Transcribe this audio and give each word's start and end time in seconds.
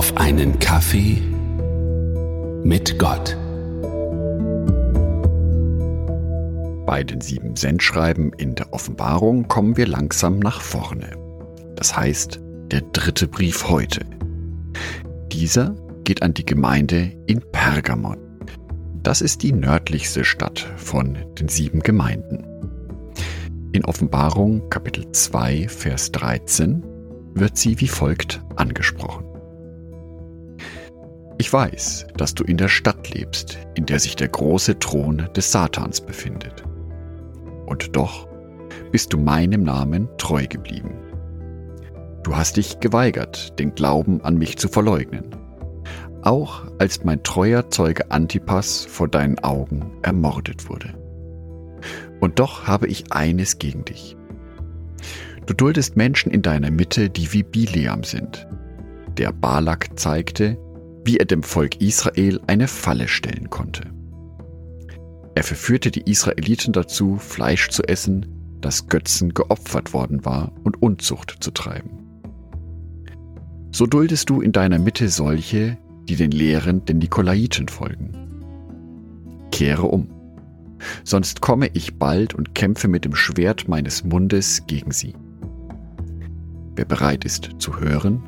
auf 0.00 0.16
einen 0.16 0.58
Kaffee 0.58 1.18
mit 2.64 2.98
Gott. 2.98 3.36
Bei 6.86 7.04
den 7.04 7.20
sieben 7.20 7.54
Sendschreiben 7.54 8.32
in 8.38 8.54
der 8.54 8.72
Offenbarung 8.72 9.46
kommen 9.46 9.76
wir 9.76 9.86
langsam 9.86 10.38
nach 10.38 10.62
vorne. 10.62 11.10
Das 11.76 11.94
heißt, 11.94 12.40
der 12.70 12.80
dritte 12.80 13.28
Brief 13.28 13.68
heute. 13.68 14.06
Dieser 15.32 15.74
geht 16.04 16.22
an 16.22 16.32
die 16.32 16.46
Gemeinde 16.46 17.12
in 17.26 17.42
Pergamon. 17.52 18.16
Das 19.02 19.20
ist 19.20 19.42
die 19.42 19.52
nördlichste 19.52 20.24
Stadt 20.24 20.66
von 20.78 21.18
den 21.38 21.48
sieben 21.48 21.80
Gemeinden. 21.80 22.46
In 23.72 23.84
Offenbarung 23.84 24.70
Kapitel 24.70 25.12
2, 25.12 25.68
Vers 25.68 26.10
13 26.12 26.82
wird 27.34 27.58
sie 27.58 27.78
wie 27.80 27.88
folgt 27.88 28.42
angesprochen. 28.56 29.29
Ich 31.40 31.50
weiß, 31.50 32.08
dass 32.18 32.34
du 32.34 32.44
in 32.44 32.58
der 32.58 32.68
Stadt 32.68 33.14
lebst, 33.14 33.56
in 33.74 33.86
der 33.86 33.98
sich 33.98 34.14
der 34.14 34.28
große 34.28 34.78
Thron 34.78 35.26
des 35.34 35.50
Satans 35.50 36.02
befindet. 36.02 36.64
Und 37.64 37.96
doch 37.96 38.28
bist 38.92 39.14
du 39.14 39.16
meinem 39.16 39.62
Namen 39.62 40.10
treu 40.18 40.46
geblieben. 40.46 40.90
Du 42.24 42.36
hast 42.36 42.58
dich 42.58 42.80
geweigert, 42.80 43.58
den 43.58 43.74
Glauben 43.74 44.20
an 44.20 44.36
mich 44.36 44.58
zu 44.58 44.68
verleugnen, 44.68 45.34
auch 46.20 46.64
als 46.78 47.04
mein 47.04 47.22
treuer 47.22 47.70
Zeuge 47.70 48.10
Antipas 48.10 48.84
vor 48.84 49.08
deinen 49.08 49.38
Augen 49.38 49.92
ermordet 50.02 50.68
wurde. 50.68 50.92
Und 52.20 52.38
doch 52.38 52.66
habe 52.66 52.86
ich 52.86 53.14
eines 53.14 53.58
gegen 53.58 53.86
dich. 53.86 54.14
Du 55.46 55.54
duldest 55.54 55.96
Menschen 55.96 56.30
in 56.32 56.42
deiner 56.42 56.70
Mitte, 56.70 57.08
die 57.08 57.32
wie 57.32 57.44
Biliam 57.44 58.04
sind. 58.04 58.46
Der 59.16 59.32
Balak 59.32 59.98
zeigte, 59.98 60.58
wie 61.04 61.16
er 61.16 61.26
dem 61.26 61.42
Volk 61.42 61.80
Israel 61.80 62.40
eine 62.46 62.68
Falle 62.68 63.08
stellen 63.08 63.50
konnte. 63.50 63.82
Er 65.34 65.42
verführte 65.42 65.90
die 65.90 66.10
Israeliten 66.10 66.72
dazu, 66.72 67.16
Fleisch 67.16 67.70
zu 67.70 67.82
essen, 67.84 68.26
das 68.60 68.88
Götzen 68.88 69.32
geopfert 69.32 69.94
worden 69.94 70.24
war, 70.24 70.52
und 70.64 70.82
Unzucht 70.82 71.36
zu 71.40 71.50
treiben. 71.50 71.90
So 73.72 73.86
duldest 73.86 74.28
du 74.28 74.40
in 74.40 74.52
deiner 74.52 74.78
Mitte 74.78 75.08
solche, 75.08 75.78
die 76.08 76.16
den 76.16 76.32
Lehren 76.32 76.84
der 76.84 76.96
Nikolaiten 76.96 77.68
folgen. 77.68 78.12
Kehre 79.52 79.86
um, 79.86 80.08
sonst 81.04 81.40
komme 81.40 81.70
ich 81.72 81.98
bald 81.98 82.34
und 82.34 82.54
kämpfe 82.54 82.88
mit 82.88 83.04
dem 83.04 83.14
Schwert 83.14 83.68
meines 83.68 84.04
Mundes 84.04 84.66
gegen 84.66 84.90
sie. 84.90 85.14
Wer 86.74 86.84
bereit 86.84 87.24
ist 87.24 87.50
zu 87.58 87.78
hören, 87.78 88.22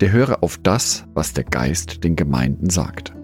der 0.00 0.12
höre 0.12 0.42
auf 0.42 0.58
das, 0.62 1.04
was 1.14 1.32
der 1.32 1.44
Geist 1.44 2.04
den 2.04 2.16
Gemeinden 2.16 2.70
sagt. 2.70 3.14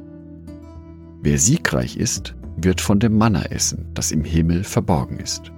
Wer 1.22 1.38
siegreich 1.38 1.96
ist, 1.96 2.34
wird 2.56 2.80
von 2.80 3.00
dem 3.00 3.18
Manna 3.18 3.46
essen, 3.46 3.86
das 3.94 4.12
im 4.12 4.24
Himmel 4.24 4.64
verborgen 4.64 5.18
ist. 5.18 5.52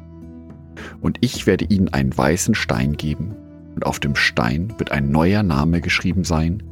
Und 1.01 1.19
ich 1.21 1.47
werde 1.47 1.65
ihnen 1.67 1.89
einen 1.89 2.17
weißen 2.17 2.55
Stein 2.55 2.97
geben, 2.97 3.35
und 3.75 3.87
auf 3.87 4.01
dem 4.01 4.17
Stein 4.17 4.75
wird 4.79 4.91
ein 4.91 5.11
neuer 5.11 5.43
Name 5.43 5.81
geschrieben 5.81 6.25
sein, 6.25 6.63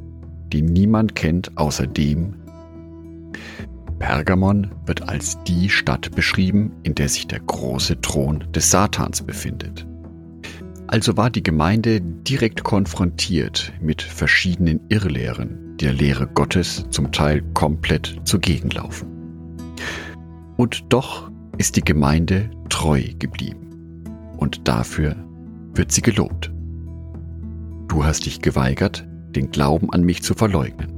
den 0.53 0.67
niemand 0.67 1.15
kennt 1.15 1.57
außer 1.57 1.87
dem. 1.87 2.35
Pergamon 3.99 4.71
wird 4.85 5.09
als 5.09 5.43
die 5.45 5.71
Stadt 5.71 6.15
beschrieben, 6.15 6.73
in 6.83 6.95
der 6.95 7.09
sich 7.09 7.27
der 7.27 7.41
große 7.41 8.01
Thron 8.01 8.45
des 8.53 8.71
Satans 8.71 9.23
befindet. 9.23 9.87
Also 10.89 11.17
war 11.17 11.31
die 11.31 11.43
Gemeinde 11.43 12.01
direkt 12.01 12.63
konfrontiert 12.63 13.73
mit 13.81 14.03
verschiedenen 14.03 14.81
Irrlehren, 14.89 15.77
die 15.77 15.85
der 15.87 15.93
Lehre 15.93 16.27
Gottes 16.27 16.87
zum 16.91 17.13
Teil 17.13 17.43
komplett 17.55 18.17
zugegen 18.25 18.71
laufen. 18.71 19.09
Und 20.57 20.85
doch 20.89 21.31
ist 21.59 21.77
die 21.77 21.85
Gemeinde 21.85 22.51
treu 22.69 23.03
geblieben. 23.19 24.05
Und 24.37 24.69
dafür 24.69 25.17
wird 25.75 25.93
sie 25.93 26.03
gelobt. 26.03 26.53
Du 27.89 28.05
hast 28.05 28.27
dich 28.27 28.41
geweigert, 28.41 29.07
den 29.31 29.51
Glauben 29.51 29.93
an 29.93 30.03
mich 30.03 30.23
zu 30.23 30.35
verleugnen. 30.35 30.93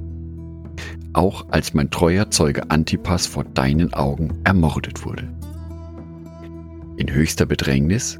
Auch 1.12 1.48
als 1.50 1.74
mein 1.74 1.90
treuer 1.90 2.30
Zeuge 2.30 2.70
Antipas 2.70 3.26
vor 3.26 3.44
deinen 3.44 3.94
Augen 3.94 4.38
ermordet 4.44 5.04
wurde. 5.04 5.28
In 6.96 7.12
höchster 7.12 7.46
Bedrängnis 7.46 8.18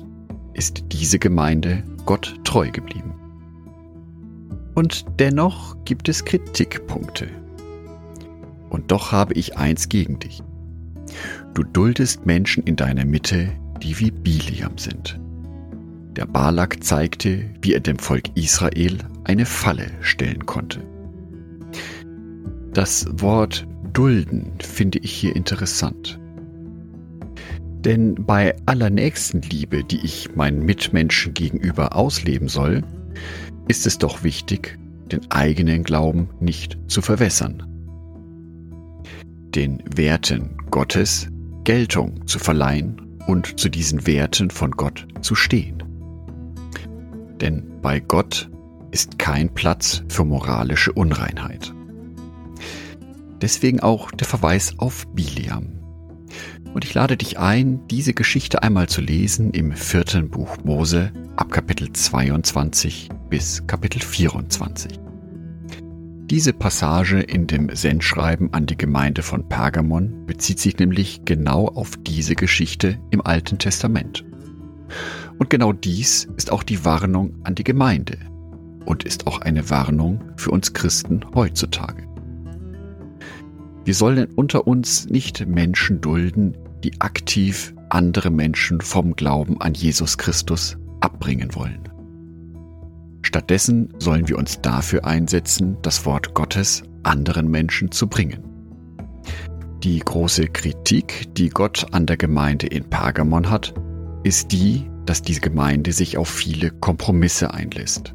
ist 0.59 0.85
diese 0.93 1.21
Gemeinde 1.21 1.85
Gott 2.05 2.35
treu 2.43 2.71
geblieben. 2.71 3.15
Und 4.75 5.07
dennoch 5.21 5.77
gibt 5.85 6.09
es 6.09 6.25
Kritikpunkte. 6.25 7.29
Und 8.69 8.91
doch 8.91 9.13
habe 9.13 9.35
ich 9.35 9.57
eins 9.57 9.89
gegen 9.89 10.19
dich. 10.19 10.43
Du 11.55 11.63
duldest 11.63 12.27
Menschen 12.27 12.65
in 12.65 12.77
deiner 12.77 13.05
Mitte, 13.05 13.49
die 13.83 13.99
wie 14.01 14.11
Biliam 14.11 14.77
sind. 14.77 15.19
Der 16.17 16.27
Balak 16.27 16.83
zeigte, 16.83 17.45
wie 17.63 17.75
er 17.75 17.81
dem 17.81 17.99
Volk 17.99 18.25
Israel 18.35 18.99
eine 19.25 19.47
Falle 19.47 19.87
stellen 20.01 20.45
konnte. 20.45 20.81
Das 22.75 23.07
Wort 23.13 23.67
dulden 23.93 24.53
finde 24.59 24.99
ich 24.99 25.13
hier 25.13 25.35
interessant. 25.35 26.19
Denn 27.85 28.17
bei 28.27 28.57
aller 28.67 28.91
Nächstenliebe, 28.91 29.85
die 29.85 30.05
ich 30.05 30.35
meinen 30.35 30.65
Mitmenschen 30.65 31.35
gegenüber 31.35 31.95
ausleben 31.95 32.49
soll, 32.49 32.83
ist 33.69 33.87
es 33.87 33.99
doch 33.99 34.23
wichtig, 34.23 34.79
den 35.13 35.31
eigenen 35.31 35.85
Glauben 35.85 36.29
nicht 36.41 36.77
zu 36.89 37.03
verwässern. 37.03 37.63
Den 39.55 39.83
Werten 39.95 40.57
Gottes 40.71 41.29
Geltung 41.65 42.27
zu 42.27 42.39
verleihen 42.39 43.19
und 43.27 43.61
zu 43.61 43.69
diesen 43.69 44.07
Werten 44.07 44.51
von 44.51 44.73
Gott 44.73 45.07
zu 45.21 45.35
stehen. 45.35 45.83
Denn 47.41 47.63
bei 47.83 48.01
Gott 48.01 48.51
ist 48.91 49.19
kein 49.19 49.53
Platz 49.55 50.03
für 50.09 50.25
moralische 50.25 50.93
Unreinheit. 50.93 51.73
Deswegen 53.41 53.81
auch 53.81 54.11
der 54.11 54.27
Verweis 54.27 54.75
auf 54.79 55.07
Biliam. 55.15 55.78
Und 56.79 56.85
ich 56.85 56.95
lade 56.95 57.17
dich 57.17 57.41
ein, 57.41 57.81
diese 57.89 58.15
Geschichte 58.15 58.63
einmal 58.63 58.89
zu 58.89 59.01
lesen 59.01 59.51
im 59.51 59.73
vierten 59.73 60.31
Buch 60.31 60.59
Mose 60.63 61.11
ab 61.35 61.51
Kapitel 61.51 61.93
22 61.93 63.09
bis 63.29 63.67
Kapitel 63.67 64.01
24. 64.01 65.01
Diese 66.31 66.53
Passage 66.53 67.19
in 67.19 67.49
dem 67.49 67.75
Sendschreiben 67.75 68.55
an 68.55 68.67
die 68.67 68.77
Gemeinde 68.77 69.25
von 69.25 69.49
Pergamon 69.49 70.25
bezieht 70.25 70.61
sich 70.61 70.79
nämlich 70.79 71.23
genau 71.25 71.67
auf 71.67 71.97
diese 71.97 72.37
Geschichte 72.37 72.97
im 73.11 73.27
Alten 73.27 73.59
Testament. 73.59 74.25
Und 75.37 75.51
genau 75.51 75.73
dies 75.73 76.29
ist 76.37 76.53
auch 76.53 76.63
die 76.63 76.85
Warnung 76.85 77.41
an 77.43 77.57
die 77.57 77.65
Gemeinde 77.65 78.19
und 78.85 79.03
ist 79.03 79.27
auch 79.27 79.41
eine 79.41 79.69
Warnung 79.69 80.23
für 80.37 80.53
uns 80.53 80.75
Christen 80.75 81.25
heutzutage. 81.35 82.07
Wir 83.85 83.95
sollen 83.95 84.29
unter 84.37 84.69
uns 84.69 85.09
nicht 85.09 85.45
Menschen 85.49 86.01
dulden, 86.01 86.55
die 86.85 87.01
aktiv 87.01 87.75
andere 87.91 88.31
Menschen 88.31 88.81
vom 88.81 89.15
Glauben 89.17 89.61
an 89.61 89.75
Jesus 89.75 90.19
Christus 90.19 90.77
abbringen 91.01 91.55
wollen. 91.55 91.89
Stattdessen 93.23 93.93
sollen 93.99 94.29
wir 94.29 94.39
uns 94.39 94.61
dafür 94.61 95.05
einsetzen, 95.05 95.77
das 95.83 96.07
Wort 96.07 96.35
Gottes 96.35 96.83
anderen 97.03 97.49
Menschen 97.51 97.91
zu 97.91 98.07
bringen. 98.07 98.43
Die 99.83 100.01
große 100.01 100.47
Kritik, 100.49 101.33
die 101.35 101.51
Gott 101.51 101.87
an 101.93 102.07
der 102.07 102.17
Gemeinde 102.17 102.67
in 102.67 102.85
Pergamon 102.85 103.49
hat, 103.49 103.75
ist 104.25 104.51
die, 104.51 104.91
dass 105.07 105.23
diese 105.23 105.41
Gemeinde 105.41 105.93
sich 105.93 106.19
auf 106.19 106.29
viele 106.29 106.71
Kompromisse 106.71 107.55
einlässt. 107.55 108.13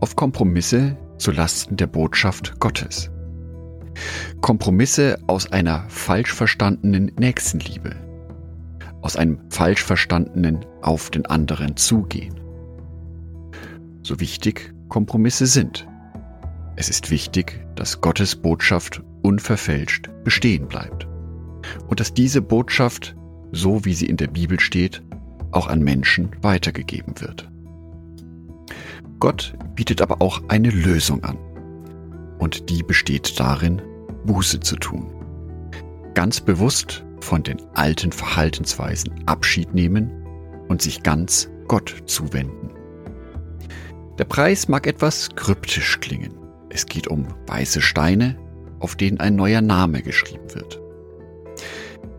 Auf 0.00 0.16
Kompromisse 0.16 0.96
zu 1.18 1.30
Lasten 1.30 1.76
der 1.76 1.86
Botschaft 1.86 2.58
Gottes. 2.58 3.11
Kompromisse 4.40 5.18
aus 5.26 5.50
einer 5.52 5.84
falsch 5.88 6.32
verstandenen 6.32 7.12
Nächstenliebe, 7.18 7.94
aus 9.02 9.16
einem 9.16 9.38
falsch 9.50 9.82
verstandenen 9.82 10.64
auf 10.80 11.10
den 11.10 11.26
anderen 11.26 11.76
zugehen. 11.76 12.34
So 14.02 14.18
wichtig 14.20 14.74
Kompromisse 14.88 15.46
sind. 15.46 15.86
Es 16.76 16.88
ist 16.88 17.10
wichtig, 17.10 17.64
dass 17.76 18.00
Gottes 18.00 18.34
Botschaft 18.34 19.02
unverfälscht 19.22 20.10
bestehen 20.24 20.66
bleibt 20.66 21.06
und 21.88 22.00
dass 22.00 22.14
diese 22.14 22.42
Botschaft, 22.42 23.14
so 23.52 23.84
wie 23.84 23.94
sie 23.94 24.06
in 24.06 24.16
der 24.16 24.26
Bibel 24.26 24.58
steht, 24.58 25.02
auch 25.52 25.66
an 25.66 25.82
Menschen 25.82 26.30
weitergegeben 26.40 27.20
wird. 27.20 27.48
Gott 29.20 29.54
bietet 29.74 30.02
aber 30.02 30.20
auch 30.20 30.42
eine 30.48 30.70
Lösung 30.70 31.22
an 31.22 31.38
und 32.42 32.70
die 32.70 32.82
besteht 32.82 33.38
darin, 33.38 33.80
Buße 34.24 34.58
zu 34.58 34.74
tun. 34.74 35.06
Ganz 36.14 36.40
bewusst 36.40 37.04
von 37.20 37.44
den 37.44 37.62
alten 37.74 38.10
Verhaltensweisen 38.10 39.14
Abschied 39.26 39.72
nehmen 39.74 40.10
und 40.66 40.82
sich 40.82 41.04
ganz 41.04 41.48
Gott 41.68 42.02
zuwenden. 42.06 42.70
Der 44.18 44.24
Preis 44.24 44.66
mag 44.66 44.88
etwas 44.88 45.28
kryptisch 45.36 46.00
klingen, 46.00 46.34
es 46.68 46.86
geht 46.86 47.06
um 47.06 47.28
weiße 47.46 47.80
Steine, 47.80 48.36
auf 48.80 48.96
denen 48.96 49.20
ein 49.20 49.36
neuer 49.36 49.60
Name 49.60 50.02
geschrieben 50.02 50.52
wird. 50.52 50.80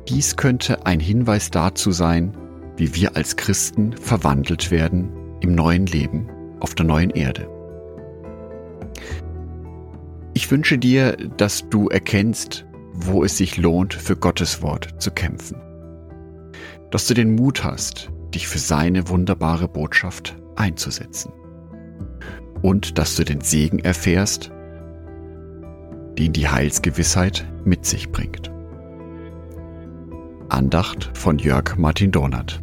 Dies 0.07 0.37
könnte 0.37 0.85
ein 0.85 1.01
Hinweis 1.01 1.51
dazu 1.51 1.91
sein, 1.91 2.37
wie 2.77 2.95
wir 2.95 3.17
als 3.17 3.35
Christen 3.35 3.91
verwandelt 3.97 4.71
werden 4.71 5.11
im 5.41 5.53
neuen 5.53 5.85
Leben 5.85 6.29
auf 6.61 6.75
der 6.75 6.85
neuen 6.85 7.09
Erde. 7.09 7.52
Ich 10.35 10.49
wünsche 10.49 10.79
dir, 10.79 11.15
dass 11.37 11.69
du 11.69 11.89
erkennst, 11.89 12.65
wo 12.93 13.23
es 13.23 13.37
sich 13.37 13.57
lohnt, 13.57 13.93
für 13.93 14.15
Gottes 14.15 14.61
Wort 14.63 14.95
zu 14.97 15.11
kämpfen. 15.11 15.61
Dass 16.89 17.07
du 17.07 17.13
den 17.13 17.35
Mut 17.35 17.63
hast, 17.63 18.11
dich 18.33 18.47
für 18.47 18.57
seine 18.57 19.09
wunderbare 19.09 19.67
Botschaft 19.67 20.35
einzusetzen. 20.55 21.31
Und 22.63 22.97
dass 22.97 23.15
du 23.15 23.23
den 23.23 23.41
Segen 23.41 23.79
erfährst, 23.79 24.51
den 26.17 26.33
die 26.33 26.47
Heilsgewissheit 26.47 27.47
mit 27.63 27.85
sich 27.85 28.11
bringt. 28.11 28.51
Andacht 30.49 31.11
von 31.13 31.37
Jörg 31.37 31.77
Martin 31.77 32.11
Donat. 32.11 32.62